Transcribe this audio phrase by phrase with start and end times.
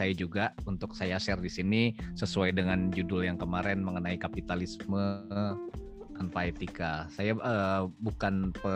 [0.00, 1.82] saya juga untuk saya share di sini
[2.16, 5.28] sesuai dengan judul yang kemarin mengenai kapitalisme
[6.16, 7.04] tanpa etika.
[7.12, 8.74] Saya uh, bukan pe,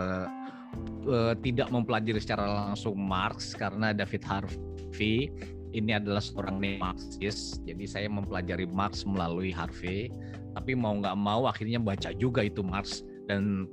[1.08, 5.32] uh, tidak mempelajari secara langsung Marx karena David Harvey
[5.74, 10.12] ini adalah seorang Marxis, jadi saya mempelajari Marx melalui Harvey.
[10.54, 13.66] Tapi mau nggak mau akhirnya baca juga itu Marx dan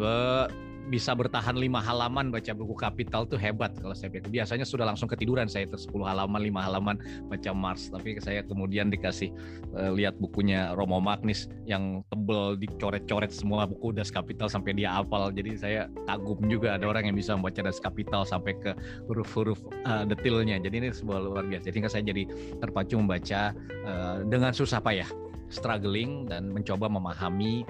[0.00, 0.48] uh,
[0.88, 4.28] bisa bertahan lima halaman baca buku Kapital tuh hebat kalau saya pikir.
[4.28, 6.96] Biasanya sudah langsung ketiduran saya itu 10 halaman, lima halaman
[7.28, 7.88] baca Marx.
[7.88, 9.32] Tapi saya kemudian dikasih
[9.76, 15.32] uh, lihat bukunya Romo Magnis yang tebel dicoret-coret semua buku Das Kapital sampai dia hafal.
[15.32, 18.76] Jadi saya kagum juga ada orang yang bisa membaca Das Kapital sampai ke
[19.08, 20.60] huruf-huruf uh, detailnya.
[20.60, 21.72] Jadi ini sebuah luar biasa.
[21.72, 22.22] Jadi saya jadi
[22.60, 23.56] terpacu membaca
[23.88, 25.08] uh, dengan susah payah,
[25.48, 27.64] struggling dan mencoba memahami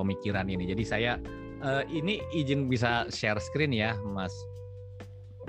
[0.00, 0.64] pemikiran ini.
[0.72, 1.12] Jadi saya
[1.64, 4.32] uh, ini izin bisa share screen ya, Mas.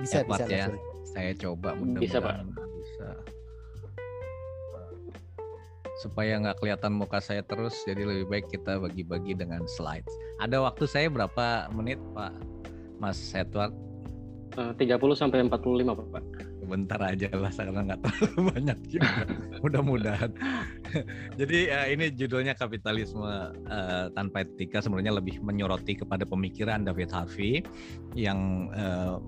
[0.00, 0.52] Bisa, Edward, bisa.
[0.52, 0.66] Ya.
[1.12, 2.36] Saya coba mudah-mudahan bisa, Pak.
[2.78, 3.08] bisa.
[6.00, 10.10] Supaya nggak kelihatan muka saya terus, jadi lebih baik kita bagi-bagi dengan slides.
[10.40, 12.32] Ada waktu saya berapa menit, Pak
[12.98, 13.74] Mas Edward?
[14.56, 15.52] Uh, 30 sampai 45,
[16.12, 19.22] Pak bentar aja lah karena nggak terlalu banyak juga
[19.60, 20.30] mudah-mudahan
[21.40, 27.64] jadi uh, ini judulnya kapitalisme uh, tanpa etika sebenarnya lebih menyoroti kepada pemikiran David Harvey
[28.16, 29.18] yang uh,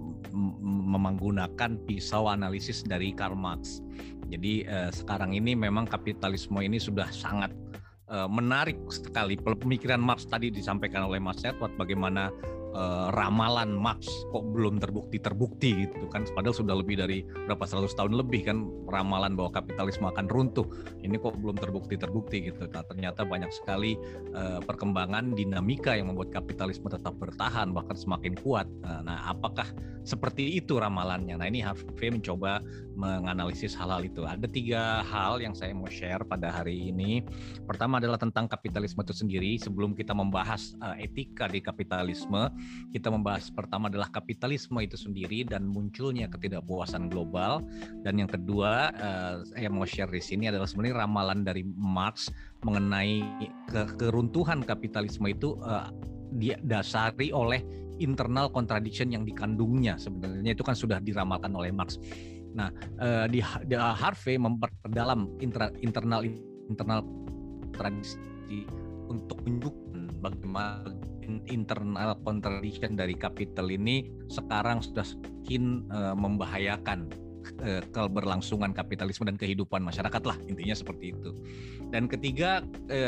[0.65, 3.81] menggunakan pisau analisis dari Karl Marx.
[4.29, 7.53] Jadi uh, sekarang ini memang kapitalisme ini sudah sangat
[8.15, 9.34] menarik sekali.
[9.34, 12.31] Pemikiran Marx tadi disampaikan oleh Mas Edward bagaimana
[12.75, 16.27] uh, ramalan Marx kok belum terbukti terbukti gitu kan.
[16.34, 20.66] Padahal sudah lebih dari berapa seratus tahun lebih kan ramalan bahwa kapitalisme akan runtuh.
[21.00, 22.66] Ini kok belum terbukti terbukti gitu.
[22.69, 23.97] Nah, ternyata banyak sekali
[24.34, 28.66] uh, perkembangan dinamika yang membuat kapitalisme tetap bertahan bahkan semakin kuat.
[28.83, 29.70] Nah, nah apakah
[30.05, 31.41] seperti itu ramalannya?
[31.41, 32.61] Nah ini Harvey mencoba
[32.95, 37.22] menganalisis hal-hal itu ada tiga hal yang saya mau share pada hari ini
[37.66, 42.50] pertama adalah tentang kapitalisme itu sendiri sebelum kita membahas uh, etika di kapitalisme
[42.94, 47.62] kita membahas pertama adalah kapitalisme itu sendiri dan munculnya ketidakpuasan global.
[48.06, 52.31] Dan yang kedua, uh, saya mau share di sini adalah sebenarnya ramalan dari Marx
[52.62, 53.22] mengenai
[53.69, 55.91] ke keruntuhan kapitalisme itu uh,
[56.34, 57.62] didasari oleh
[58.03, 59.94] internal contradiction yang dikandungnya.
[59.99, 61.99] Sebenarnya itu kan sudah diramalkan oleh Marx.
[62.54, 62.70] Nah,
[63.03, 66.22] uh, di, di Harvey memperdalam inter, internal
[66.70, 67.03] internal
[67.75, 68.19] tradisi
[69.10, 70.94] untuk menunjukkan bagaimana
[71.50, 77.10] internal contradiction dari capital ini sekarang sudah semakin uh, membahayakan
[77.64, 81.34] uh, keberlangsungan kapitalisme dan kehidupan masyarakat lah intinya seperti itu.
[81.91, 82.64] Dan ketiga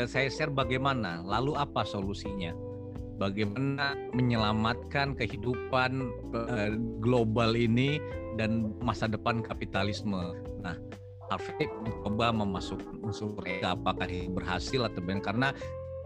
[0.07, 2.66] saya share bagaimana lalu apa solusinya?
[3.17, 5.91] Bagaimana menyelamatkan kehidupan
[6.37, 6.69] uh,
[7.01, 7.97] global ini
[8.37, 10.37] dan masa depan kapitalisme.
[10.61, 10.77] Nah,
[11.27, 13.35] Harvey mencoba memasuk unsur
[13.65, 15.51] apakah berhasil atau bukan karena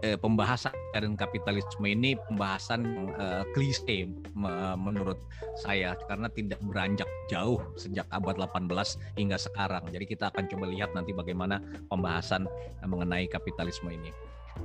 [0.02, 2.82] eh, pembahasan dan kapitalisme ini pembahasan
[3.14, 4.10] eh, klise
[4.76, 5.22] menurut
[5.62, 8.66] saya karena tidak beranjak jauh sejak abad 18
[9.16, 9.86] hingga sekarang.
[9.94, 12.50] Jadi kita akan coba lihat nanti bagaimana pembahasan
[12.82, 14.10] eh, mengenai kapitalisme ini.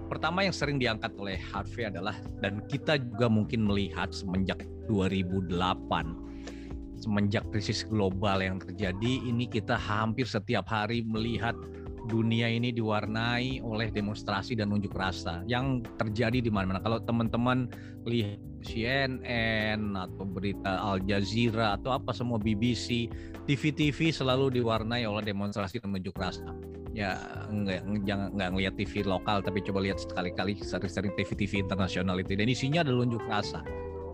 [0.08, 6.28] Pertama yang sering diangkat oleh Harvey adalah dan kita juga mungkin melihat semenjak 2008
[6.98, 11.54] semenjak krisis global yang terjadi ini kita hampir setiap hari melihat
[12.08, 16.80] dunia ini diwarnai oleh demonstrasi dan unjuk rasa yang terjadi di mana-mana.
[16.80, 17.68] Kalau teman-teman
[18.08, 23.12] lihat CNN atau berita Al Jazeera atau apa semua BBC,
[23.46, 26.48] TV-TV selalu diwarnai oleh demonstrasi dan unjuk rasa.
[26.98, 27.14] Ya
[27.54, 32.34] enggak jangan nggak ngelihat TV lokal tapi coba lihat sekali-kali sering-sering TV-TV internasional itu.
[32.34, 33.62] Dan isinya adalah unjuk rasa.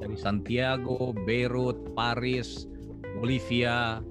[0.03, 2.67] Dari Santiago, Beirut, Paris,
[3.15, 4.03] Bolivia,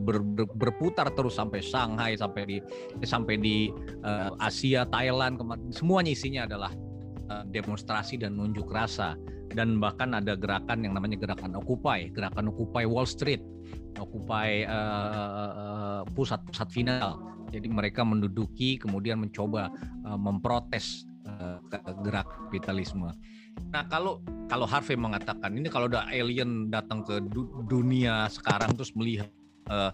[0.00, 2.56] ber, ber, berputar terus sampai Shanghai sampai di
[3.04, 3.68] sampai di
[4.00, 5.36] uh, Asia Thailand
[5.68, 6.72] semuanya isinya adalah
[7.28, 9.12] uh, demonstrasi dan unjuk rasa.
[9.48, 13.40] Dan bahkan ada gerakan yang namanya gerakan Occupy gerakan Occupy Wall Street
[13.98, 14.64] Occupy
[16.14, 17.08] pusat-pusat uh, final
[17.48, 19.72] jadi mereka menduduki kemudian mencoba
[20.06, 21.58] uh, memprotes uh,
[22.04, 23.12] gerak kapitalisme
[23.68, 28.94] Nah kalau kalau Harvey mengatakan ini kalau ada alien datang ke du dunia sekarang terus
[28.94, 29.28] melihat
[29.68, 29.92] eh,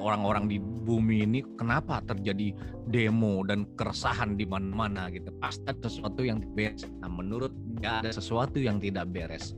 [0.00, 2.56] orang-orang di bumi ini kenapa terjadi
[2.88, 6.88] demo dan keresahan di mana-mana gitu pasti ada sesuatu yang beres.
[7.04, 9.52] Nah menurut nggak ada sesuatu yang tidak beres.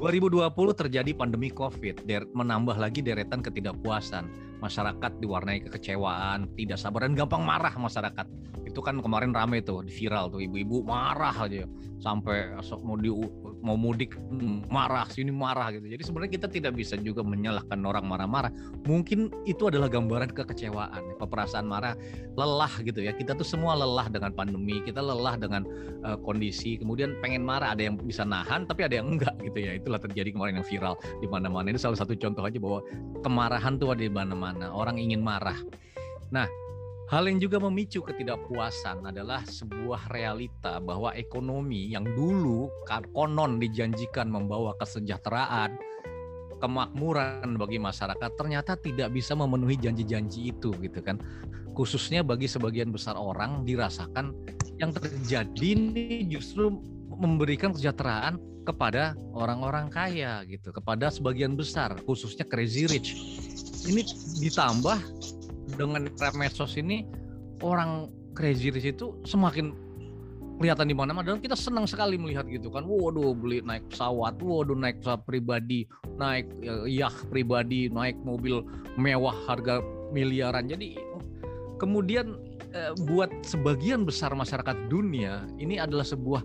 [0.00, 4.24] 2020 terjadi pandemi COVID, menambah lagi deretan ketidakpuasan.
[4.64, 8.24] Masyarakat diwarnai kekecewaan, tidak sabar dan gampang marah masyarakat.
[8.64, 11.68] Itu kan kemarin rame tuh, viral tuh ibu-ibu marah aja.
[12.00, 12.48] Sampai
[12.80, 13.12] mau di
[13.60, 14.16] mau mudik
[14.68, 15.86] marah sini marah gitu.
[15.86, 18.52] Jadi sebenarnya kita tidak bisa juga menyalahkan orang marah-marah.
[18.88, 21.94] Mungkin itu adalah gambaran kekecewaan, perasaan marah,
[22.34, 23.12] lelah gitu ya.
[23.12, 25.62] Kita tuh semua lelah dengan pandemi, kita lelah dengan
[26.02, 26.80] uh, kondisi.
[26.80, 29.76] Kemudian pengen marah, ada yang bisa nahan, tapi ada yang enggak gitu ya.
[29.76, 31.68] Itulah terjadi kemarin yang viral di mana-mana.
[31.68, 32.80] Ini salah satu contoh aja bahwa
[33.20, 34.72] kemarahan tuh ada di mana-mana.
[34.72, 35.56] Orang ingin marah.
[36.30, 36.46] Nah,
[37.10, 42.70] Hal yang juga memicu ketidakpuasan adalah sebuah realita bahwa ekonomi yang dulu
[43.10, 45.74] konon dijanjikan membawa kesejahteraan,
[46.62, 51.18] kemakmuran bagi masyarakat ternyata tidak bisa memenuhi janji-janji itu gitu kan.
[51.74, 54.30] Khususnya bagi sebagian besar orang dirasakan
[54.78, 56.78] yang terjadi ini justru
[57.10, 63.18] memberikan kesejahteraan kepada orang-orang kaya gitu, kepada sebagian besar khususnya crazy rich.
[63.82, 64.06] Ini
[64.46, 64.98] ditambah
[65.80, 67.08] dengan medsos ini
[67.64, 69.72] orang crazy rich itu semakin
[70.60, 72.84] kelihatan di mana-mana dan kita senang sekali melihat gitu kan.
[72.84, 75.88] Waduh beli naik pesawat waduh naik pesawat pribadi
[76.20, 78.60] naik ya, yacht pribadi naik mobil
[79.00, 79.80] mewah harga
[80.12, 80.68] miliaran.
[80.68, 81.00] Jadi
[81.80, 82.36] kemudian
[82.76, 86.44] eh, buat sebagian besar masyarakat dunia ini adalah sebuah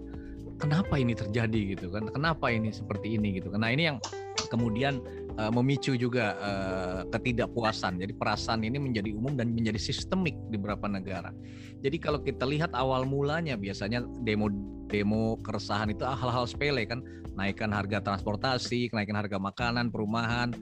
[0.63, 2.07] kenapa ini terjadi gitu kan?
[2.07, 3.97] Kenapa ini seperti ini gitu karena ini yang
[4.47, 5.03] kemudian
[5.39, 7.99] uh, memicu juga uh, ketidakpuasan.
[7.99, 11.31] Jadi perasaan ini menjadi umum dan menjadi sistemik di beberapa negara.
[11.83, 17.03] Jadi kalau kita lihat awal mulanya biasanya demo-demo keresahan itu hal-hal sepele kan,
[17.35, 20.55] naikkan harga transportasi, kenaikan harga makanan, perumahan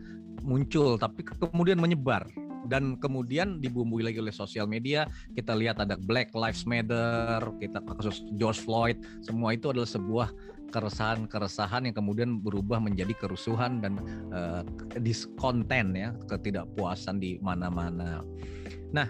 [0.44, 1.00] muncul.
[1.00, 2.28] Tapi kemudian menyebar.
[2.64, 5.04] Dan kemudian dibumbui lagi oleh sosial media.
[5.36, 8.96] Kita lihat ada Black Lives Matter kita kasus George Floyd.
[9.20, 10.31] Semua itu adalah sebuah
[10.74, 14.02] keresahan-keresahan yang kemudian berubah menjadi kerusuhan dan
[14.34, 14.66] uh,
[14.98, 18.25] diskonten ya ketidakpuasan di mana-mana.
[18.90, 19.06] Nah,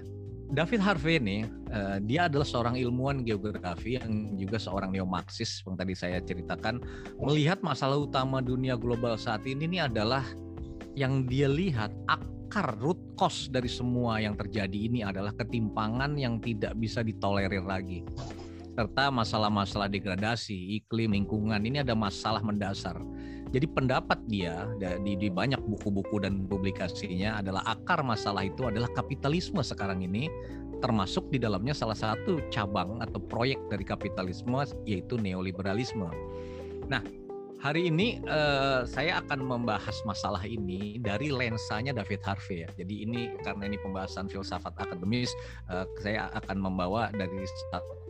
[0.51, 5.95] David Harvey ini uh, dia adalah seorang ilmuwan geografi yang juga seorang neomarxis yang tadi
[5.95, 6.83] saya ceritakan
[7.17, 10.21] melihat masalah utama dunia global saat ini ini adalah
[10.93, 16.77] yang dia lihat akar root cause dari semua yang terjadi ini adalah ketimpangan yang tidak
[16.77, 18.05] bisa ditolerir lagi
[18.73, 22.97] serta masalah-masalah degradasi iklim lingkungan ini ada masalah mendasar.
[23.53, 24.65] Jadi pendapat dia
[25.05, 30.25] di, di banyak buku-buku dan publikasinya adalah akar masalah itu adalah kapitalisme sekarang ini
[30.81, 34.57] termasuk di dalamnya salah satu cabang atau proyek dari kapitalisme
[34.89, 36.09] yaitu neoliberalisme.
[36.89, 36.99] Nah,
[37.61, 42.69] hari ini uh, saya akan membahas masalah ini dari lensanya David Harvey ya.
[42.75, 45.31] Jadi ini karena ini pembahasan filsafat akademis,
[45.71, 47.47] uh, saya akan membawa dari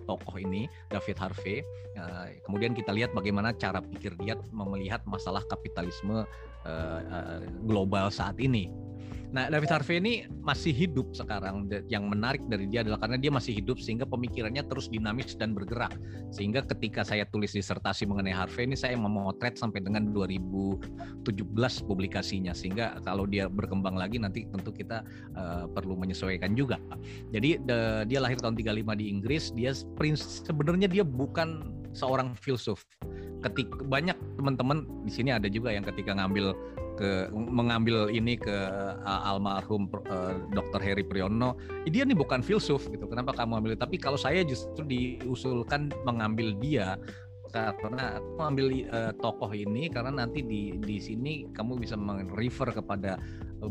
[0.05, 1.63] tokoh ini David Harvey.
[1.93, 6.25] Uh, kemudian kita lihat bagaimana cara pikir dia melihat masalah kapitalisme
[6.65, 8.69] uh, uh, global saat ini.
[9.33, 10.13] Nah, David Harvey ini
[10.45, 11.65] masih hidup sekarang.
[11.89, 15.97] Yang menarik dari dia adalah karena dia masih hidup sehingga pemikirannya terus dinamis dan bergerak.
[16.29, 21.25] Sehingga ketika saya tulis disertasi mengenai Harvey ini saya memotret sampai dengan 2017
[21.89, 22.53] publikasinya.
[22.53, 25.01] Sehingga kalau dia berkembang lagi nanti tentu kita
[25.33, 26.77] uh, perlu menyesuaikan juga.
[27.33, 29.49] Jadi de, dia lahir tahun 35 di Inggris.
[29.57, 32.83] Dia sebenarnya dia bukan seorang filsuf.
[33.43, 36.55] Ketika banyak teman-teman di sini ada juga yang ketika ngambil
[36.93, 40.79] ke mengambil ini ke uh, almarhum uh, Dr.
[40.81, 41.57] Heri Priyono,
[41.89, 43.09] dia nih bukan filsuf gitu.
[43.09, 43.73] Kenapa kamu ambil?
[43.73, 46.97] Tapi kalau saya justru diusulkan mengambil dia
[47.53, 53.21] karena aku ambil uh, tokoh ini karena nanti di di sini kamu bisa merefer kepada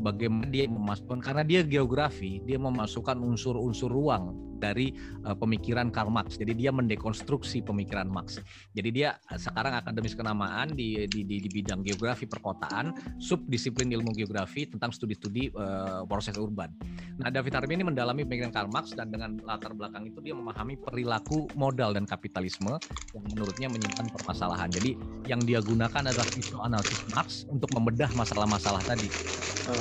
[0.00, 4.94] bagaimana dia memasukkan karena dia geografi, dia memasukkan unsur-unsur ruang dari
[5.26, 6.38] uh, pemikiran Karl Marx.
[6.38, 8.38] Jadi dia mendekonstruksi pemikiran Marx.
[8.78, 14.70] Jadi dia sekarang akademis kenamaan di, di, di, di bidang geografi perkotaan, subdisiplin ilmu geografi
[14.70, 16.70] tentang studi-studi uh, proses urban.
[17.18, 20.78] Nah, David Harvey ini mendalami pemikiran Karl Marx dan dengan latar belakang itu dia memahami
[20.78, 22.78] perilaku modal dan kapitalisme
[23.10, 24.70] yang menurutnya menyimpan permasalahan.
[24.70, 24.94] Jadi
[25.26, 29.10] yang dia gunakan adalah isu analisis Marx untuk membedah masalah-masalah tadi.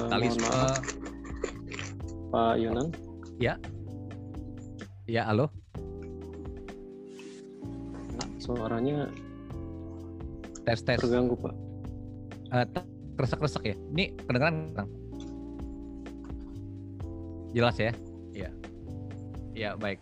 [0.02, 0.50] Kapitalisme.
[2.32, 2.88] Pak Yonan.
[3.38, 3.54] Ya.
[5.06, 5.52] Ya, halo.
[8.42, 9.12] Suaranya
[10.66, 10.98] tes tes.
[10.98, 11.54] Terganggu, Pak.
[12.52, 12.66] Uh,
[13.20, 13.76] kresek-kresek ya.
[13.94, 14.90] Ini kedengeran Kang?
[17.54, 17.92] Jelas ya?
[18.34, 18.50] Iya.
[19.54, 20.00] Ya, baik.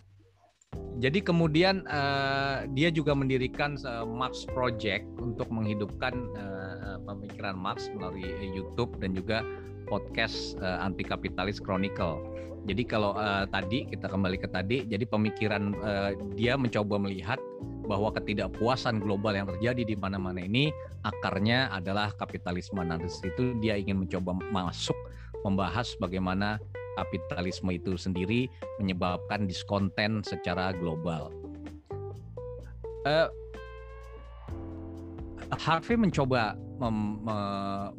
[0.99, 8.27] Jadi kemudian uh, dia juga mendirikan uh, Marx Project untuk menghidupkan uh, pemikiran Marx melalui
[8.51, 9.41] YouTube dan juga
[9.89, 12.21] podcast uh, Anti Kapitalis Chronicle.
[12.69, 17.41] Jadi kalau uh, tadi kita kembali ke tadi, jadi pemikiran uh, dia mencoba melihat
[17.89, 20.69] bahwa ketidakpuasan global yang terjadi di mana-mana ini
[21.01, 22.77] akarnya adalah kapitalisme.
[22.85, 24.95] Nah, situ dia ingin mencoba masuk
[25.41, 26.61] membahas bagaimana
[26.99, 31.33] kapitalisme itu sendiri menyebabkan diskonten secara global.
[33.07, 33.31] Uh,
[35.57, 36.53] Harvey mencoba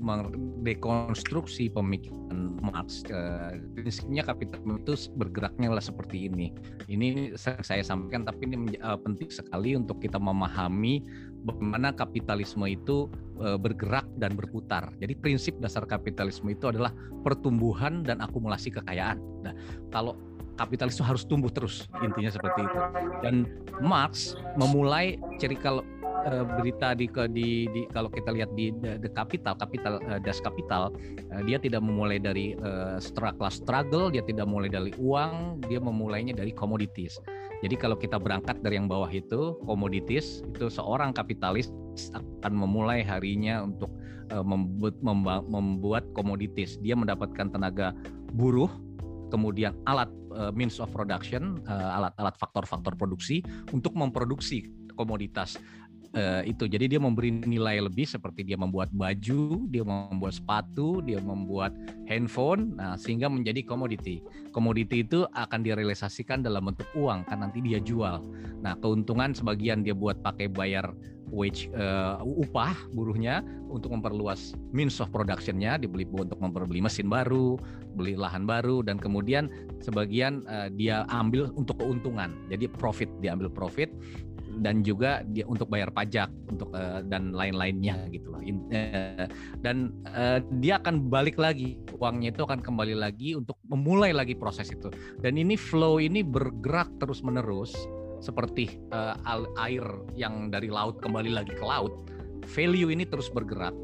[0.01, 3.05] mendekonstruksi pemikiran Marx.
[3.09, 6.53] Uh, prinsipnya kapitalisme itu bergeraknya lah seperti ini.
[6.89, 11.05] Ini saya sampaikan, tapi ini uh, penting sekali untuk kita memahami
[11.45, 13.09] bagaimana kapitalisme itu
[13.41, 14.93] uh, bergerak dan berputar.
[15.01, 19.21] Jadi prinsip dasar kapitalisme itu adalah pertumbuhan dan akumulasi kekayaan.
[19.45, 19.53] Nah,
[19.93, 20.17] kalau
[20.57, 22.79] kapitalis itu harus tumbuh terus intinya seperti itu
[23.25, 23.49] dan
[23.81, 25.81] Marx memulai ciri kalau
[26.27, 30.41] uh, berita di, di, di kalau kita lihat di the, the capital capital uh, das
[30.41, 30.93] capital
[31.33, 33.01] uh, dia tidak memulai dari uh,
[33.37, 37.17] class struggle dia tidak mulai dari uang dia memulainya dari commodities
[37.61, 41.73] jadi kalau kita berangkat dari yang bawah itu commodities itu seorang kapitalis
[42.15, 43.93] akan memulai harinya untuk
[44.33, 44.97] uh, membuat
[45.49, 46.05] membuat
[46.81, 47.93] dia mendapatkan tenaga
[48.33, 48.71] buruh
[49.31, 54.67] kemudian alat uh, means of production, alat-alat faktor-faktor produksi untuk memproduksi
[55.01, 55.57] komoditas
[56.17, 56.67] uh, itu.
[56.67, 61.75] Jadi dia memberi nilai lebih seperti dia membuat baju, dia membuat sepatu, dia membuat
[62.11, 64.23] handphone, nah sehingga menjadi komoditi.
[64.51, 68.23] Komoditi itu akan direalisasikan dalam bentuk uang kan nanti dia jual.
[68.63, 70.91] Nah keuntungan sebagian dia buat pakai bayar
[71.31, 73.41] wage uh, upah buruhnya
[73.71, 77.55] untuk memperluas means of productionnya dibeli untuk memperbeli mesin baru,
[77.95, 79.47] beli lahan baru dan kemudian
[79.79, 82.35] sebagian uh, dia ambil untuk keuntungan.
[82.51, 83.95] Jadi profit diambil profit
[84.61, 88.41] dan juga dia untuk bayar pajak untuk uh, dan lain-lainnya gitu loh.
[88.45, 89.25] Uh,
[89.65, 94.69] dan uh, dia akan balik lagi uangnya itu akan kembali lagi untuk memulai lagi proses
[94.69, 94.93] itu.
[95.25, 97.73] Dan ini flow ini bergerak terus-menerus
[98.21, 99.17] seperti uh,
[99.57, 102.05] air yang dari laut kembali lagi ke laut.
[102.53, 103.75] Value ini terus bergerak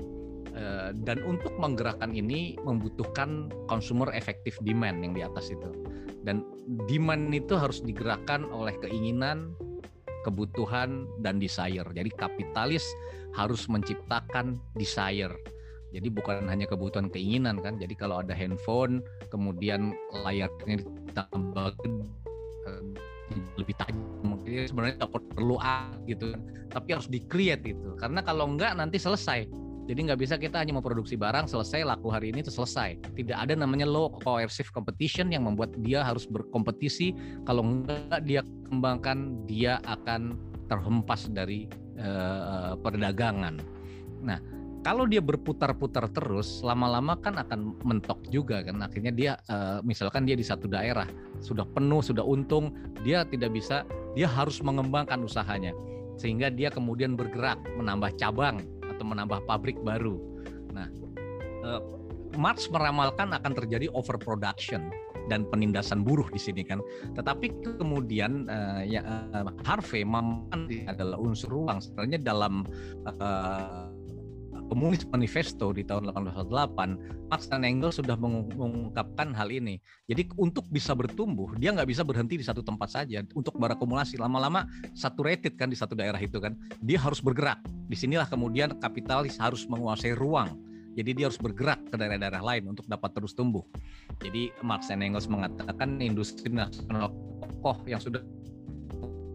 [1.05, 5.69] dan untuk menggerakkan ini membutuhkan consumer effective demand yang di atas itu
[6.25, 6.41] dan
[6.91, 9.55] demand itu harus digerakkan oleh keinginan
[10.27, 11.87] kebutuhan dan desire.
[11.95, 12.83] Jadi kapitalis
[13.39, 15.33] harus menciptakan desire.
[15.95, 17.79] Jadi bukan hanya kebutuhan keinginan kan.
[17.79, 19.95] Jadi kalau ada handphone, kemudian
[20.27, 21.73] layarnya ditambah
[22.67, 22.83] eh,
[23.55, 24.03] lebih tajam
[24.47, 25.57] sebenarnya tak perlu
[26.07, 26.41] gitu kan.
[26.75, 27.95] Tapi harus di-create itu.
[27.99, 32.35] Karena kalau enggak nanti selesai jadi nggak bisa kita hanya memproduksi barang selesai laku hari
[32.35, 32.99] ini selesai.
[33.15, 37.15] Tidak ada namanya low coercive competition yang membuat dia harus berkompetisi.
[37.47, 40.35] Kalau nggak dia kembangkan, dia akan
[40.67, 41.71] terhempas dari
[42.03, 43.63] uh, perdagangan.
[44.27, 44.43] Nah,
[44.83, 48.83] kalau dia berputar-putar terus, lama-lama kan akan mentok juga kan.
[48.83, 51.07] Akhirnya dia, uh, misalkan dia di satu daerah
[51.39, 52.75] sudah penuh, sudah untung,
[53.07, 53.87] dia tidak bisa,
[54.19, 55.71] dia harus mengembangkan usahanya
[56.17, 58.65] sehingga dia kemudian bergerak menambah cabang
[58.97, 60.17] atau menambah pabrik baru.
[60.73, 60.89] Nah,
[61.63, 61.81] uh,
[62.37, 64.93] Marx meramalkan akan terjadi overproduction
[65.27, 66.79] dan penindasan buruh di sini kan.
[67.15, 70.07] Tetapi kemudian uh, ya uh, Harvey
[70.87, 72.63] adalah unsur ruang sebenarnya dalam
[73.07, 73.86] uh,
[74.67, 79.79] Komunis Manifesto di tahun 1808, Marx dan Engels sudah mengungkapkan hal ini.
[80.11, 83.23] Jadi untuk bisa bertumbuh, dia nggak bisa berhenti di satu tempat saja.
[83.33, 86.59] Untuk berakumulasi, lama-lama saturated kan di satu daerah itu kan.
[86.83, 87.63] Dia harus bergerak.
[87.87, 90.59] Di sinilah kemudian kapitalis harus menguasai ruang.
[90.97, 93.63] Jadi dia harus bergerak ke daerah-daerah lain untuk dapat terus tumbuh.
[94.19, 97.13] Jadi Marx dan Engels mengatakan industri nasional
[97.61, 98.25] kokoh yang sudah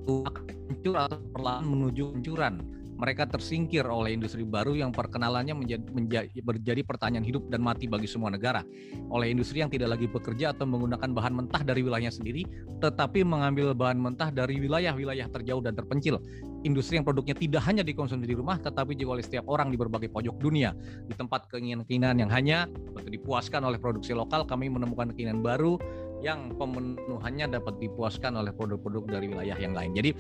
[0.10, 6.82] hancur atau perlahan menuju hancuran mereka tersingkir oleh industri baru yang perkenalannya menjadi, menjadi menjadi
[6.86, 8.62] pertanyaan hidup dan mati bagi semua negara.
[9.10, 12.46] Oleh industri yang tidak lagi bekerja atau menggunakan bahan mentah dari wilayahnya sendiri,
[12.78, 16.22] tetapi mengambil bahan mentah dari wilayah-wilayah terjauh dan terpencil.
[16.62, 20.14] Industri yang produknya tidak hanya dikonsumsi di rumah, tetapi juga oleh setiap orang di berbagai
[20.14, 20.78] pojok dunia.
[21.10, 22.70] Di tempat keinginan-keinginan yang hanya
[23.02, 25.82] dipuaskan oleh produksi lokal, kami menemukan keinginan baru
[26.22, 29.92] yang pemenuhannya dapat dipuaskan oleh produk-produk dari wilayah yang lain.
[29.98, 30.12] Jadi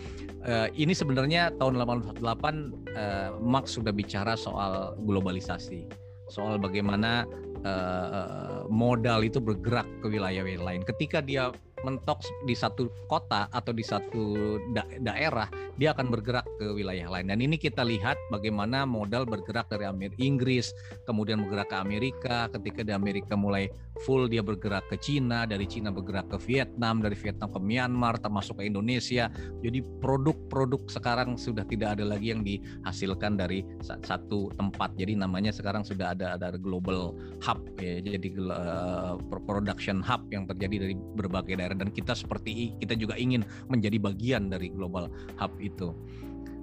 [0.45, 5.85] uh, ini sebenarnya tahun 1848 uh, Marx sudah bicara soal globalisasi,
[6.27, 7.29] soal bagaimana
[7.63, 10.81] uh, modal itu bergerak ke wilayah-wilayah lain.
[10.81, 15.49] Ketika dia mentok di satu kota atau di satu da daerah,
[15.81, 17.33] dia akan bergerak ke wilayah lain.
[17.33, 20.73] Dan ini kita lihat bagaimana modal bergerak dari Amerika, Inggris,
[21.09, 22.37] kemudian bergerak ke Amerika.
[22.53, 23.69] Ketika di Amerika mulai
[24.03, 28.59] full, dia bergerak ke Cina, dari Cina bergerak ke Vietnam, dari Vietnam ke Myanmar, termasuk
[28.59, 29.29] ke Indonesia.
[29.61, 34.97] Jadi produk-produk sekarang sudah tidak ada lagi yang dihasilkan dari satu tempat.
[34.97, 37.13] Jadi namanya sekarang sudah ada ada global
[37.45, 38.01] hub ya.
[38.01, 43.45] Jadi uh, production hub yang terjadi dari berbagai daerah dan kita seperti kita juga ingin
[43.69, 45.93] menjadi bagian dari global hub itu.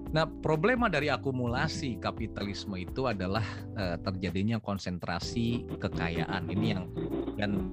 [0.09, 3.45] Nah, problema dari akumulasi kapitalisme itu adalah
[3.77, 6.49] uh, terjadinya konsentrasi kekayaan.
[6.49, 6.89] Ini yang
[7.37, 7.69] dan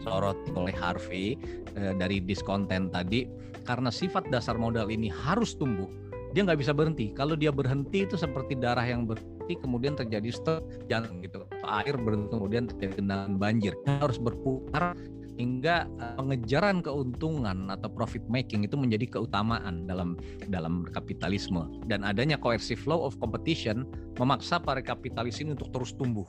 [0.00, 1.36] soroti oleh Harvey
[1.76, 3.28] uh, dari diskonten tadi.
[3.68, 5.88] Karena sifat dasar modal ini harus tumbuh
[6.34, 7.14] dia nggak bisa berhenti.
[7.14, 11.46] Kalau dia berhenti itu seperti darah yang berhenti kemudian terjadi stroke jangan gitu.
[11.62, 13.78] Air berhenti kemudian terjadi genangan banjir.
[13.86, 14.98] Harus berputar
[15.34, 20.14] hingga uh, pengejaran keuntungan atau profit making itu menjadi keutamaan dalam
[20.46, 23.86] dalam kapitalisme dan adanya coercive flow of competition
[24.18, 26.26] memaksa para kapitalis ini untuk terus tumbuh.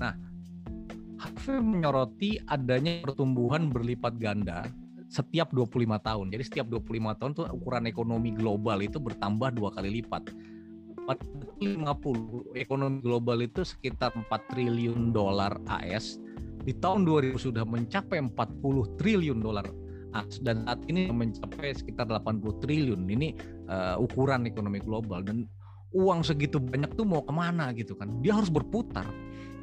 [0.00, 0.16] Nah,
[1.20, 4.66] Harvey menyoroti adanya pertumbuhan berlipat ganda
[5.12, 6.26] setiap 25 tahun.
[6.32, 10.32] Jadi setiap 25 tahun tuh ukuran ekonomi global itu bertambah dua kali lipat.
[11.02, 16.16] 50 ekonomi global itu sekitar 4 triliun dolar AS
[16.62, 19.66] di tahun 2000 sudah mencapai 40 triliun dolar.
[20.44, 23.00] Dan saat ini mencapai sekitar 80 triliun.
[23.08, 23.28] Ini
[23.66, 25.24] uh, ukuran ekonomi global.
[25.24, 25.48] Dan
[25.96, 28.20] uang segitu banyak tuh mau ke mana gitu kan?
[28.20, 29.08] Dia harus berputar.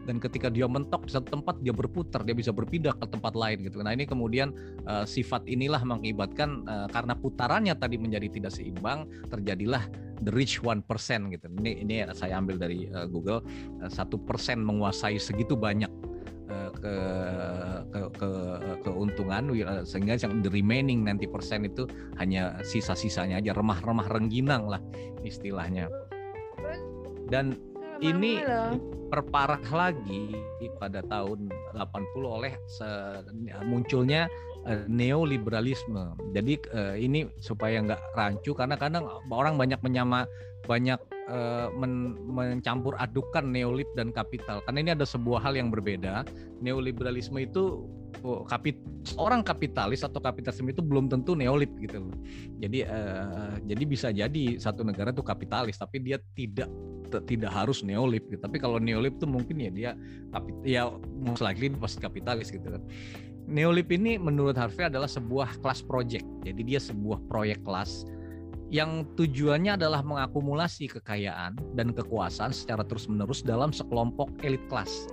[0.10, 2.26] Dan ketika dia mentok di satu tempat dia berputar.
[2.26, 3.78] Dia bisa berpindah ke tempat lain gitu.
[3.86, 4.50] Nah ini kemudian
[4.90, 9.86] uh, sifat inilah mengibatkan uh, karena putarannya tadi menjadi tidak seimbang terjadilah
[10.26, 11.46] the rich one percent gitu.
[11.62, 13.46] Ini ini saya ambil dari uh, Google.
[13.86, 16.09] Satu persen menguasai segitu banyak
[16.50, 16.96] ke,
[17.94, 18.30] ke, ke
[18.82, 19.54] keuntungan
[19.86, 21.84] sehingga yang the remaining 90% itu
[22.18, 24.82] hanya sisa-sisanya aja remah-remah rengginang lah
[25.22, 25.90] istilahnya.
[27.30, 27.58] Dan
[28.00, 28.42] ini
[29.10, 30.38] perparah lagi
[30.78, 31.82] pada tahun 80
[32.24, 32.54] oleh
[33.66, 34.30] munculnya
[34.70, 36.16] eh, neoliberalisme.
[36.32, 40.30] Jadi eh, ini supaya nggak rancu karena kadang orang banyak menyama
[40.70, 44.62] banyak uh, men mencampur adukan neolib dan kapital.
[44.70, 46.22] Karena ini ada sebuah hal yang berbeda.
[46.62, 47.90] Neoliberalisme itu
[48.22, 48.78] oh, kapit
[49.18, 52.14] orang kapitalis atau kapitalisme itu belum tentu neolib gitu loh.
[52.62, 56.70] Jadi uh, jadi bisa jadi satu negara itu kapitalis tapi dia tidak
[57.26, 58.38] tidak harus neolib gitu.
[58.38, 59.92] tapi kalau neolib itu mungkin ya dia
[60.30, 60.94] kapit ya
[61.26, 62.86] most likely pasti kapitalis gitu kan.
[63.50, 66.22] Neolib ini menurut Harvey adalah sebuah kelas project.
[66.46, 68.06] Jadi dia sebuah proyek kelas
[68.70, 75.10] yang tujuannya adalah mengakumulasi kekayaan dan kekuasaan secara terus-menerus dalam sekelompok elit kelas.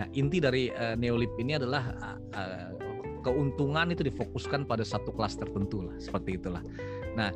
[0.00, 1.92] Nah, inti dari uh, neolib ini adalah
[2.32, 2.72] uh,
[3.20, 6.64] keuntungan itu difokuskan pada satu kelas tertentu lah, seperti itulah.
[7.12, 7.28] Nah,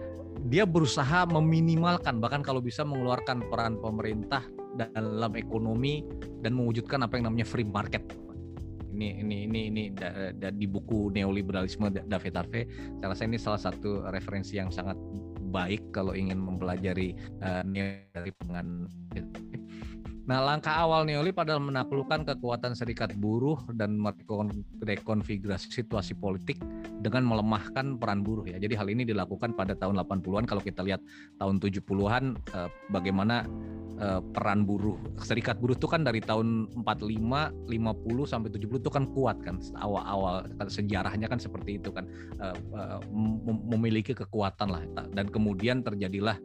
[0.48, 4.40] dia berusaha meminimalkan bahkan kalau bisa mengeluarkan peran pemerintah
[4.72, 6.00] dalam ekonomi
[6.40, 8.00] dan mewujudkan apa yang namanya free market
[8.92, 12.62] ini ini ini ini da, da, di buku neoliberalisme David Harvey
[13.00, 14.96] saya rasa ini salah satu referensi yang sangat
[15.52, 17.12] baik kalau ingin mempelajari
[17.44, 17.60] uh,
[18.16, 18.88] dari pengan
[20.22, 26.62] Nah, langkah awal Neolib adalah menaklukkan kekuatan serikat buruh dan merekonfigurasi situasi politik
[27.02, 28.62] dengan melemahkan peran buruh ya.
[28.62, 31.02] Jadi hal ini dilakukan pada tahun 80-an kalau kita lihat
[31.42, 33.42] tahun 70-an eh, bagaimana
[33.98, 34.94] eh, peran buruh.
[35.18, 37.18] Serikat buruh itu kan dari tahun 45,
[37.66, 42.06] 50 sampai 70 itu kan kuat kan awal-awal kan sejarahnya kan seperti itu kan.
[42.38, 42.56] Eh,
[43.66, 44.86] memiliki kekuatan lah.
[45.10, 46.38] Dan kemudian terjadilah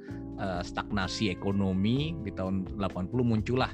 [0.62, 3.67] stagnasi ekonomi di tahun 80 muncullah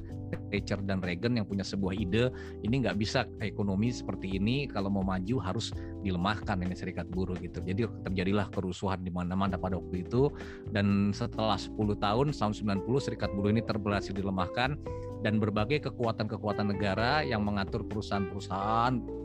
[0.49, 2.33] Thatcher dan Reagan yang punya sebuah ide
[2.65, 5.69] ini nggak bisa ekonomi seperti ini kalau mau maju harus
[6.01, 7.61] dilemahkan ini serikat buruh gitu.
[7.61, 10.33] Jadi terjadilah kerusuhan di mana-mana pada waktu itu.
[10.73, 14.77] Dan setelah 10 tahun tahun 90 serikat buruh ini terberhasil dilemahkan.
[15.23, 19.23] Dan berbagai kekuatan-kekuatan negara yang mengatur perusahaan-perusahaan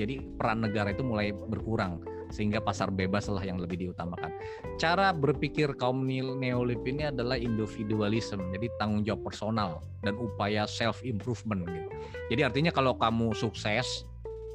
[0.00, 4.30] jadi peran negara itu mulai berkurang sehingga pasar bebas lah yang lebih diutamakan.
[4.78, 11.66] Cara berpikir kaum neolib ini adalah individualism, jadi tanggung jawab personal dan upaya self improvement
[11.66, 11.90] gitu.
[12.32, 14.06] Jadi artinya kalau kamu sukses,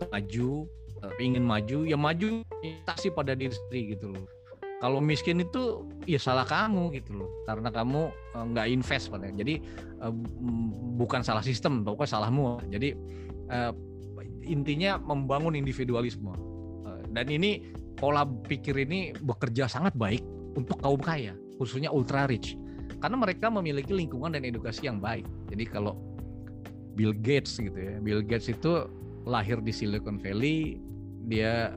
[0.10, 0.66] maju,
[1.04, 4.26] eh, ingin maju, ya maju investasi pada diri sendiri gitu loh.
[4.84, 9.28] Kalau miskin itu ya salah kamu gitu loh, karena kamu eh, nggak invest pada.
[9.30, 9.60] Jadi
[10.02, 10.14] eh,
[10.96, 12.64] bukan salah sistem, pokoknya salahmu.
[12.72, 12.90] Jadi
[14.46, 16.55] intinya membangun individualisme
[17.16, 17.64] dan ini
[17.96, 20.22] pola pikir ini bekerja sangat baik
[20.60, 22.60] untuk kaum kaya, khususnya ultra rich.
[23.00, 25.24] Karena mereka memiliki lingkungan dan edukasi yang baik.
[25.48, 25.96] Jadi kalau
[26.96, 28.88] Bill Gates gitu ya, Bill Gates itu
[29.24, 30.80] lahir di Silicon Valley,
[31.28, 31.76] dia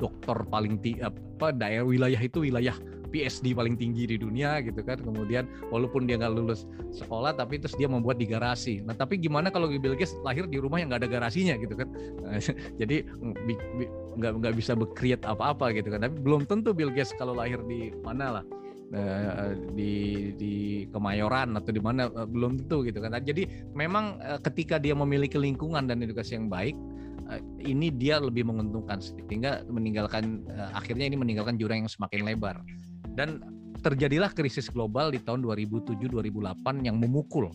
[0.00, 2.76] dokter paling apa daerah wilayah itu wilayah
[3.10, 5.02] PhD paling tinggi di dunia gitu kan.
[5.02, 8.80] Kemudian walaupun dia nggak lulus sekolah tapi terus dia membuat di garasi.
[8.80, 11.88] Nah tapi gimana kalau Bill Gates lahir di rumah yang nggak ada garasinya gitu kan?
[12.80, 13.04] Jadi
[14.16, 16.06] nggak nggak bisa berkreat apa-apa gitu kan.
[16.06, 18.44] Tapi belum tentu Bill Gates kalau lahir di mana lah.
[18.90, 19.94] Eh, di
[20.34, 20.54] di
[20.90, 23.14] Kemayoran atau di mana eh, belum tentu gitu kan.
[23.14, 26.74] Nah, jadi memang eh, ketika dia memiliki lingkungan dan edukasi yang baik,
[27.62, 28.98] ini dia lebih menguntungkan.
[28.98, 30.42] Sehingga meninggalkan
[30.74, 32.58] akhirnya ini meninggalkan jurang yang semakin lebar
[33.14, 33.42] dan
[33.80, 37.48] terjadilah krisis global di tahun 2007-2008 yang memukul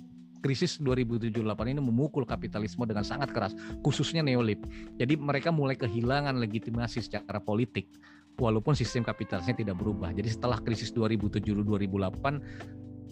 [0.45, 4.61] krisis 2007-2008 ini memukul kapitalisme dengan sangat keras, khususnya neolib.
[5.01, 7.89] Jadi mereka mulai kehilangan legitimasi secara politik,
[8.37, 10.13] walaupun sistem kapitalisnya tidak berubah.
[10.13, 12.37] Jadi setelah krisis 2007-2008,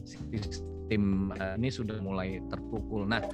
[0.05, 3.09] sistem eh, ini sudah mulai terpukul.
[3.09, 3.25] Nah,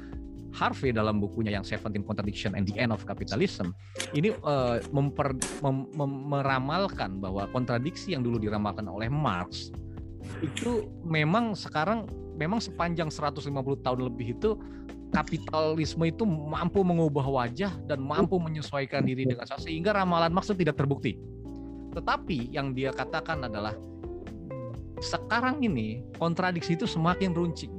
[0.53, 3.73] Harvey dalam bukunya yang Seventeen Contradiction and the End of Capitalism
[4.17, 9.69] ini uh, memper, mem, mem, meramalkan bahwa kontradiksi yang dulu diramalkan oleh Marx
[10.41, 12.05] itu memang sekarang
[12.37, 13.49] memang sepanjang 150
[13.85, 14.55] tahun lebih itu
[15.09, 20.77] kapitalisme itu mampu mengubah wajah dan mampu menyesuaikan diri dengan saya sehingga ramalan maksud tidak
[20.77, 21.17] terbukti.
[21.97, 23.73] Tetapi yang dia katakan adalah
[25.01, 27.73] sekarang ini kontradiksi itu semakin runcing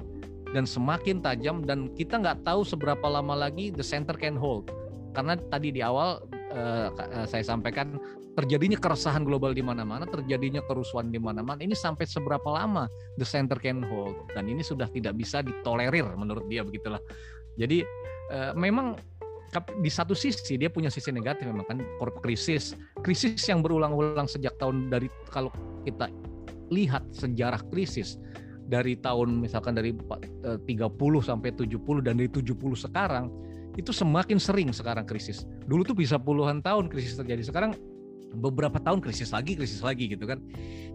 [0.50, 4.66] dan semakin tajam dan kita nggak tahu seberapa lama lagi the center can hold
[5.14, 6.22] karena tadi di awal
[6.54, 6.90] uh,
[7.26, 7.98] saya sampaikan
[8.38, 11.58] terjadinya keresahan global di mana-mana, terjadinya kerusuhan di mana-mana.
[11.60, 12.86] Ini sampai seberapa lama
[13.18, 17.02] the center can hold dan ini sudah tidak bisa ditolerir menurut dia begitulah.
[17.58, 17.82] Jadi
[18.30, 18.94] uh, memang
[19.82, 21.78] di satu sisi dia punya sisi negatif memang kan
[22.22, 25.50] krisis krisis yang berulang-ulang sejak tahun dari kalau
[25.82, 26.06] kita
[26.70, 28.14] lihat sejarah krisis
[28.70, 33.26] dari tahun misalkan dari 30 eh, sampai 70 dan dari 70 sekarang
[33.74, 35.46] itu semakin sering sekarang krisis.
[35.66, 37.42] Dulu tuh bisa puluhan tahun krisis terjadi.
[37.42, 37.74] Sekarang
[38.36, 40.38] beberapa tahun krisis lagi, krisis lagi gitu kan.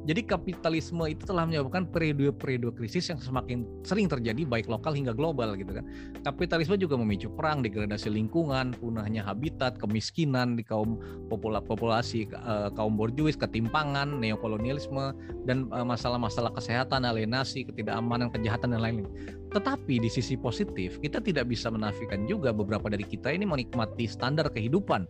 [0.06, 5.58] Jadi kapitalisme itu telah menyebabkan periode-periode krisis yang semakin sering terjadi baik lokal hingga global
[5.58, 5.86] gitu kan.
[6.22, 13.36] Kapitalisme juga memicu perang, degradasi lingkungan, punahnya habitat, kemiskinan di kaum populasi eh, kaum borjuis,
[13.36, 15.12] ketimpangan, neokolonialisme
[15.50, 19.10] dan eh, masalah-masalah kesehatan, alienasi, ketidakamanan, kejahatan dan lain-lain.
[19.52, 24.52] Tetapi di sisi positif, kita tidak bisa menafikan juga beberapa dari kita ini menikmati standar
[24.52, 25.08] kehidupan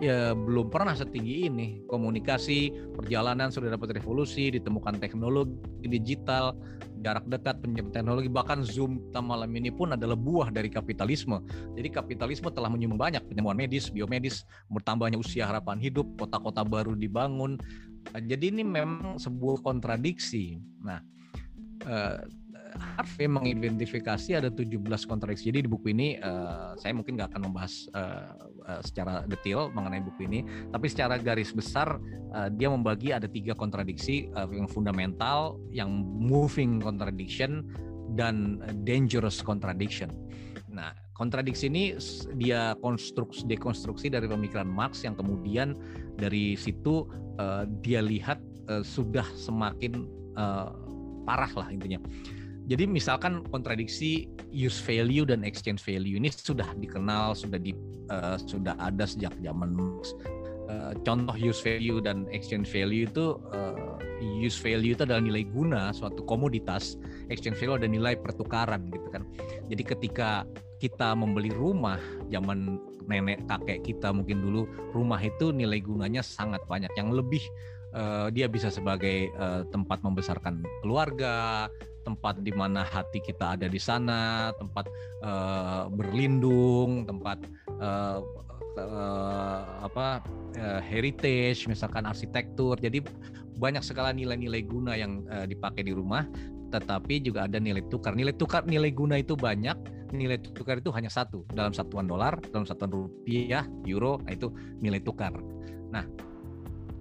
[0.00, 1.66] ya belum pernah setinggi ini.
[1.88, 5.56] Komunikasi, perjalanan sudah dapat revolusi, ditemukan teknologi
[5.86, 6.56] digital,
[7.00, 11.40] jarak dekat, penyebab teknologi, bahkan Zoom kita malam ini pun adalah buah dari kapitalisme.
[11.78, 17.56] Jadi kapitalisme telah menyumbang banyak penyembuhan medis, biomedis, bertambahnya usia harapan hidup, kota-kota baru dibangun.
[18.14, 20.62] Jadi ini memang sebuah kontradiksi.
[20.82, 21.02] Nah,
[21.86, 22.22] eh,
[22.76, 25.48] Harvey mengidentifikasi ada 17 kontradiksi.
[25.48, 28.36] Jadi di buku ini uh, saya mungkin nggak akan membahas uh,
[28.68, 31.98] uh, secara detail mengenai buku ini, tapi secara garis besar
[32.34, 37.66] uh, dia membagi ada tiga kontradiksi uh, yang fundamental, yang moving contradiction
[38.14, 40.10] dan dangerous contradiction.
[40.70, 41.96] Nah, kontradiksi ini
[42.36, 45.72] dia konstruksi dekonstruksi dari pemikiran Marx yang kemudian
[46.20, 47.08] dari situ
[47.40, 50.04] uh, dia lihat uh, sudah semakin
[50.36, 50.70] uh,
[51.24, 51.98] parah lah intinya.
[52.66, 57.70] Jadi misalkan kontradiksi use value dan exchange value ini sudah dikenal, sudah di
[58.10, 59.78] uh, sudah ada sejak zaman
[60.66, 65.94] uh, contoh use value dan exchange value itu uh, use value itu adalah nilai guna
[65.94, 66.98] suatu komoditas,
[67.30, 69.22] exchange value adalah nilai pertukaran gitu kan.
[69.70, 70.42] Jadi ketika
[70.82, 76.90] kita membeli rumah zaman nenek kakek kita mungkin dulu rumah itu nilai gunanya sangat banyak
[76.98, 77.40] yang lebih
[77.96, 81.66] uh, dia bisa sebagai uh, tempat membesarkan keluarga,
[82.06, 84.86] tempat di mana hati kita ada di sana, tempat
[85.24, 87.42] uh, berlindung, tempat
[87.82, 88.22] uh,
[88.78, 90.22] uh, apa
[90.60, 92.78] uh, heritage, misalkan arsitektur.
[92.78, 93.02] Jadi
[93.56, 96.28] banyak sekali nilai-nilai guna yang uh, dipakai di rumah,
[96.70, 98.12] tetapi juga ada nilai tukar.
[98.12, 99.74] Nilai tukar, nilai guna itu banyak,
[100.12, 105.02] nilai tukar itu hanya satu dalam satuan dolar, dalam satuan rupiah, euro, nah itu nilai
[105.02, 105.34] tukar.
[105.90, 106.04] Nah,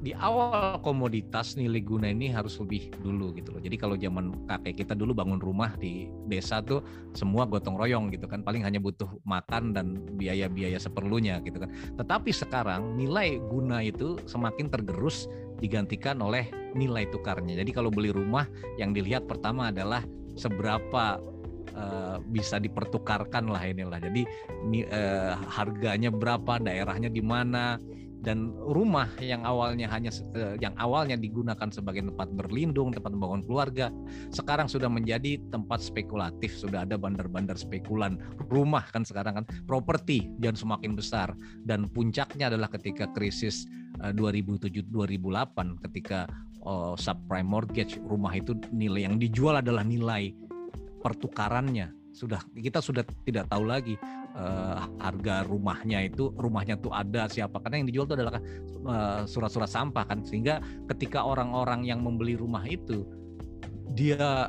[0.05, 3.57] di awal komoditas nilai guna ini harus lebih dulu gitu loh.
[3.57, 6.85] Jadi kalau zaman kakek kita dulu bangun rumah di desa tuh
[7.17, 8.45] semua gotong royong gitu kan.
[8.45, 11.73] Paling hanya butuh makan dan biaya-biaya seperlunya gitu kan.
[11.97, 15.25] Tetapi sekarang nilai guna itu semakin tergerus
[15.57, 17.57] digantikan oleh nilai tukarnya.
[17.57, 18.45] Jadi kalau beli rumah
[18.77, 20.05] yang dilihat pertama adalah
[20.37, 21.17] seberapa
[21.73, 23.97] uh, bisa dipertukarkan lah inilah.
[23.97, 24.21] Jadi
[24.85, 27.81] uh, harganya berapa, daerahnya di mana
[28.25, 33.93] dan rumah yang awalnya hanya uh, yang awalnya digunakan sebagai tempat berlindung, tempat membangun keluarga,
[34.33, 38.17] sekarang sudah menjadi tempat spekulatif, sudah ada bandar-bandar spekulan.
[38.49, 41.37] Rumah kan sekarang kan properti dan semakin besar.
[41.61, 43.69] Dan puncaknya adalah ketika krisis
[44.01, 46.25] uh, 2007-2008 ketika
[46.65, 50.33] uh, subprime mortgage rumah itu nilai yang dijual adalah nilai
[51.05, 53.99] pertukarannya sudah kita sudah tidak tahu lagi
[54.39, 57.59] uh, harga rumahnya itu rumahnya tuh ada siapa.
[57.59, 58.39] Karena yang dijual itu adalah
[58.87, 60.23] uh, surat-surat sampah kan.
[60.23, 60.63] Sehingga
[60.95, 63.03] ketika orang-orang yang membeli rumah itu
[63.91, 64.47] dia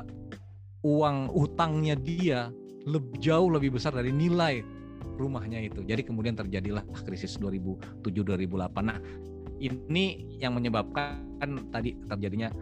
[0.87, 2.47] uang utangnya dia
[2.87, 4.63] lebih jauh lebih besar dari nilai
[5.19, 5.83] rumahnya itu.
[5.83, 8.95] Jadi kemudian terjadilah krisis 2007 2008 nah
[9.57, 11.41] ini yang menyebabkan
[11.73, 12.53] tadi terjadinya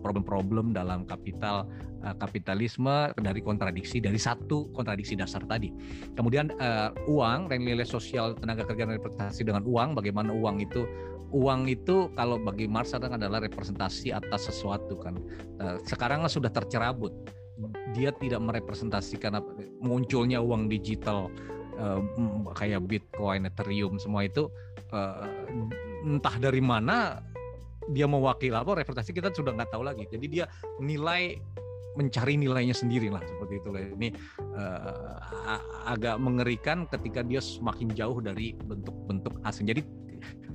[0.00, 1.66] problem-problem dalam kapital
[2.02, 5.70] uh, kapitalisme dari kontradiksi dari satu kontradiksi dasar tadi.
[6.14, 10.84] Kemudian uh, uang nilai sosial tenaga kerja dan representasi dengan uang, bagaimana uang itu
[11.32, 15.16] uang itu kalau bagi Marx adalah representasi atas sesuatu kan.
[15.88, 17.08] Sekarang sudah tercerabut.
[17.96, 19.40] Dia tidak merepresentasikan
[19.80, 21.32] munculnya uang digital
[22.52, 24.52] kayak Bitcoin, Ethereum semua itu
[26.04, 27.24] entah dari mana
[27.90, 30.06] dia mewakili apa representasi kita sudah nggak tahu lagi.
[30.06, 30.44] Jadi dia
[30.78, 31.40] nilai
[31.92, 34.08] mencari nilainya sendiri lah seperti itu ini
[34.56, 35.20] uh,
[35.84, 39.68] agak mengerikan ketika dia semakin jauh dari bentuk-bentuk asing.
[39.68, 39.84] Jadi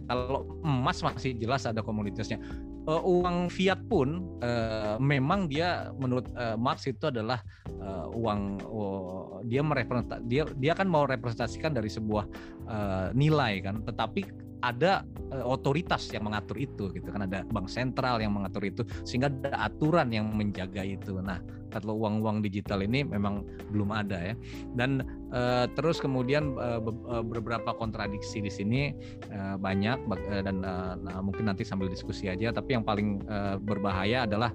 [0.07, 2.39] kalau emas masih jelas ada komunitasnya.
[2.87, 7.43] Uh, uang fiat pun uh, memang dia menurut uh, Marx itu adalah
[7.83, 12.23] uh, uang uh, dia merepresentasi dia dia kan mau representasikan dari sebuah
[12.71, 13.83] uh, nilai kan.
[13.83, 17.26] Tetapi ada uh, otoritas yang mengatur itu gitu kan.
[17.26, 21.20] Ada bank sentral yang mengatur itu sehingga ada aturan yang menjaga itu.
[21.22, 24.36] Nah kalau uang-uang digital ini memang belum ada ya.
[24.74, 26.82] Dan uh, terus kemudian uh,
[27.22, 28.82] beberapa kontradiksi di sini
[29.30, 32.50] uh, banyak uh, dan uh, nah, mungkin nanti sambil diskusi aja.
[32.56, 34.52] Tapi yang paling uh, berbahaya adalah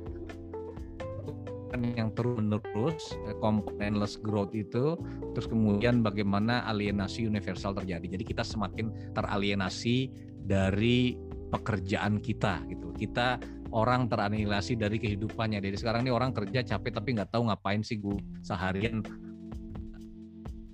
[1.80, 4.96] yang terus menerus componentless growth itu
[5.32, 8.18] terus kemudian bagaimana alienasi universal terjadi.
[8.18, 10.12] Jadi kita semakin teralienasi
[10.44, 11.16] dari
[11.52, 12.92] pekerjaan kita gitu.
[12.96, 13.40] Kita
[13.72, 15.64] orang teralienasi dari kehidupannya.
[15.64, 19.00] Jadi sekarang ini orang kerja capek tapi nggak tahu ngapain sih gue seharian.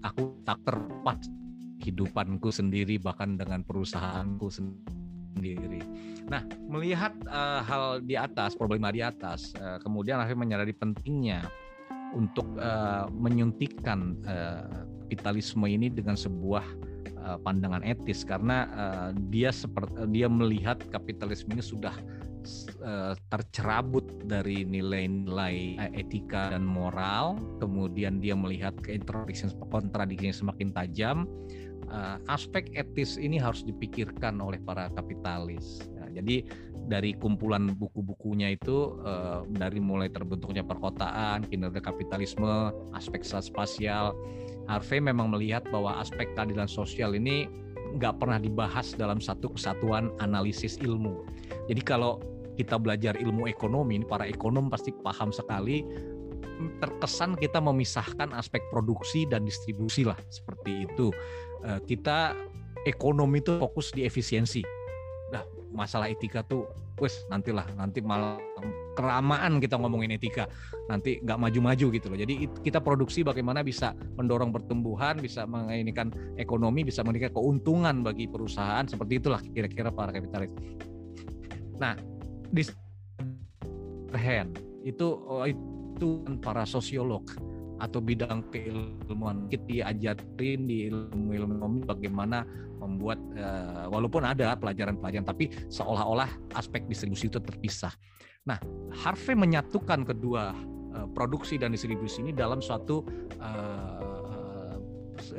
[0.03, 1.19] Aku tak terpas
[1.79, 4.99] kehidupanku sendiri bahkan dengan perusahaanku sendiri
[6.29, 11.45] Nah, melihat uh, hal di atas, problema di atas, uh, kemudian akhirnya menyadari pentingnya
[12.13, 16.65] untuk uh, menyuntikkan uh, kapitalisme ini dengan sebuah
[17.45, 18.25] pandangan etis.
[18.25, 21.93] Karena uh, dia seperti dia melihat kapitalisme ini sudah
[22.81, 31.29] uh, tercerabut dari nilai-nilai etika dan moral, kemudian dia melihat kontradiksi kontradiksi semakin tajam.
[31.89, 36.45] Uh, aspek etis ini harus dipikirkan oleh para kapitalis jadi
[36.89, 44.17] dari kumpulan buku-bukunya itu uh, dari mulai terbentuknya perkotaan, kinerja kapitalisme, aspek spasial,
[44.67, 47.47] Harvey memang melihat bahwa aspek keadilan sosial ini
[47.97, 51.25] nggak pernah dibahas dalam satu kesatuan analisis ilmu.
[51.69, 52.21] Jadi kalau
[52.57, 55.87] kita belajar ilmu ekonomi, para ekonom pasti paham sekali
[56.83, 61.15] terkesan kita memisahkan aspek produksi dan distribusi lah seperti itu.
[61.65, 62.35] Eh, kita
[62.87, 64.63] ekonomi itu fokus di efisiensi.
[65.69, 66.65] Masalah etika tuh
[66.97, 68.41] wes nantilah nanti malah
[68.97, 70.49] kelamaan kita ngomongin etika.
[70.89, 72.19] Nanti nggak maju-maju gitu loh.
[72.19, 76.09] Jadi kita produksi bagaimana bisa mendorong pertumbuhan bisa menginikan
[76.41, 80.51] ekonomi bisa memberikan keuntungan bagi perusahaan seperti itulah kira-kira para kapitalis.
[81.77, 81.95] Nah
[82.49, 82.65] di
[84.17, 84.57] hand
[84.89, 85.07] itu
[85.99, 87.27] itu para sosiolog
[87.79, 92.43] atau bidang keilmuan kita diajarin di ilmu ilmu bagaimana
[92.79, 97.91] membuat uh, walaupun ada pelajaran-pelajaran tapi seolah-olah aspek distribusi itu terpisah.
[98.47, 98.59] Nah,
[98.95, 100.55] Harvey menyatukan kedua
[100.95, 103.03] uh, produksi dan distribusi ini dalam suatu
[103.43, 104.79] uh,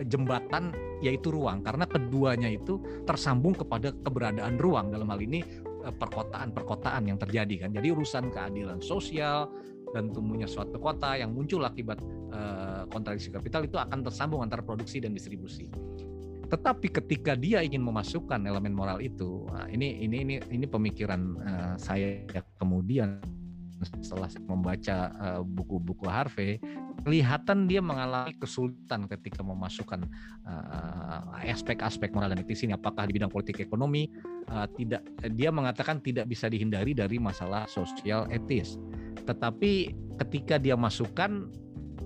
[0.07, 5.39] jembatan yaitu ruang karena keduanya itu tersambung kepada keberadaan ruang dalam hal ini
[5.79, 7.69] perkotaan-perkotaan yang terjadi kan.
[7.71, 9.47] Jadi urusan keadilan sosial
[9.93, 11.97] dan tumbuhnya suatu kota yang muncul akibat
[12.29, 15.69] uh, kontradiksi kapital itu akan tersambung antara produksi dan distribusi.
[16.49, 21.75] Tetapi ketika dia ingin memasukkan elemen moral itu, nah ini ini ini ini pemikiran uh,
[21.77, 22.25] saya
[22.57, 23.21] kemudian
[23.79, 26.59] setelah membaca eh, buku-buku uh, Harvey,
[27.07, 30.03] kelihatan dia mengalami kesulitan ketika memasukkan
[31.47, 32.75] aspek-aspek uh, moral dan etis ini.
[32.75, 34.11] Apakah di bidang politik ekonomi
[34.51, 35.07] uh, tidak?
[35.31, 38.75] Dia mengatakan tidak bisa dihindari dari masalah sosial etis.
[39.29, 39.71] Tetapi
[40.17, 41.45] ketika dia masukkan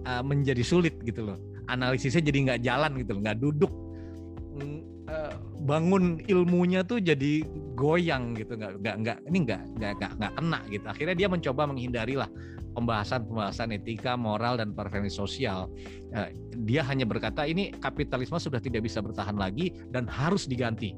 [0.03, 1.39] uh, menjadi sulit gitu loh.
[1.71, 3.71] Analisisnya jadi nggak jalan gitu loh, nggak duduk.
[5.03, 5.33] Uh,
[5.63, 7.43] bangun ilmunya tuh jadi
[7.75, 10.85] goyang gitu nggak nggak nggak ini nggak nggak nggak kena gitu.
[10.85, 12.29] Akhirnya dia mencoba menghindari lah
[12.75, 15.71] pembahasan pembahasan etika moral dan preferensi sosial.
[16.11, 16.29] Uh,
[16.67, 20.91] dia hanya berkata ini kapitalisme sudah tidak bisa bertahan lagi dan harus diganti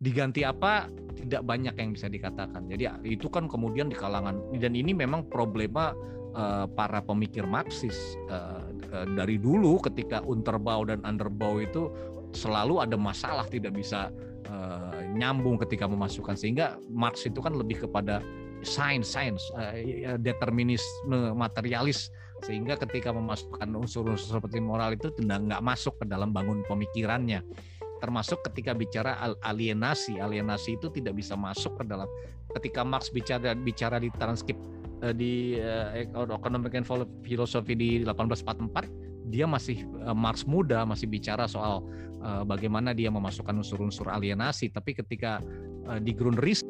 [0.00, 0.88] diganti apa
[1.20, 2.64] tidak banyak yang bisa dikatakan.
[2.66, 5.92] Jadi itu kan kemudian di kalangan dan ini memang problema
[6.32, 8.64] uh, para pemikir Marxis uh,
[8.96, 11.92] uh, dari dulu ketika Unterbau dan Underbau itu
[12.32, 14.08] selalu ada masalah tidak bisa
[14.48, 16.32] uh, nyambung ketika memasukkan.
[16.32, 18.24] Sehingga Marx itu kan lebih kepada
[18.64, 22.08] sains sains uh, determinisme materialis.
[22.40, 27.44] Sehingga ketika memasukkan unsur-unsur seperti moral itu tidak nggak masuk ke dalam bangun pemikirannya
[28.00, 30.18] termasuk ketika bicara alienasi.
[30.18, 32.08] Alienasi itu tidak bisa masuk ke dalam.
[32.56, 34.58] Ketika Marx bicara bicara di transkrip
[35.04, 35.94] uh, di uh,
[36.34, 36.88] Economic and
[37.22, 41.86] Philosophy di 1844 dia masih uh, Marx muda masih bicara soal
[42.24, 44.72] uh, bagaimana dia memasukkan unsur-unsur alienasi.
[44.74, 45.38] Tapi ketika
[45.86, 46.66] uh, di Grundrisse